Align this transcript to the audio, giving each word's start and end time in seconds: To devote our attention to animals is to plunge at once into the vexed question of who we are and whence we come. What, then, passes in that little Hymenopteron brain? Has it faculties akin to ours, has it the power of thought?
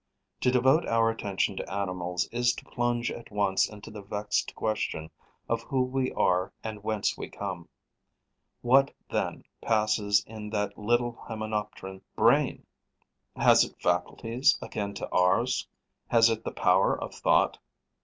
To 0.39 0.49
devote 0.49 0.87
our 0.87 1.11
attention 1.11 1.55
to 1.57 1.71
animals 1.71 2.25
is 2.31 2.55
to 2.55 2.65
plunge 2.65 3.11
at 3.11 3.29
once 3.29 3.69
into 3.69 3.91
the 3.91 4.01
vexed 4.01 4.55
question 4.55 5.11
of 5.47 5.61
who 5.61 5.83
we 5.83 6.11
are 6.13 6.51
and 6.63 6.83
whence 6.83 7.15
we 7.15 7.29
come. 7.29 7.69
What, 8.63 8.95
then, 9.11 9.43
passes 9.61 10.23
in 10.25 10.49
that 10.49 10.75
little 10.75 11.19
Hymenopteron 11.27 12.01
brain? 12.15 12.65
Has 13.35 13.63
it 13.63 13.79
faculties 13.79 14.57
akin 14.59 14.95
to 14.95 15.07
ours, 15.11 15.67
has 16.07 16.31
it 16.31 16.43
the 16.45 16.51
power 16.51 16.99
of 16.99 17.13
thought? 17.13 17.59